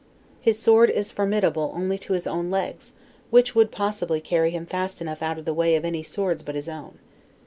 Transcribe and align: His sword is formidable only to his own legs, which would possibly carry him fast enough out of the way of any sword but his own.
His 0.39 0.57
sword 0.57 0.89
is 0.89 1.11
formidable 1.11 1.71
only 1.75 1.99
to 1.99 2.13
his 2.13 2.25
own 2.25 2.49
legs, 2.49 2.93
which 3.29 3.53
would 3.53 3.69
possibly 3.69 4.19
carry 4.19 4.49
him 4.49 4.65
fast 4.65 4.99
enough 4.99 5.21
out 5.21 5.37
of 5.37 5.45
the 5.45 5.53
way 5.53 5.75
of 5.75 5.85
any 5.85 6.01
sword 6.01 6.41
but 6.43 6.55
his 6.55 6.67
own. 6.67 6.97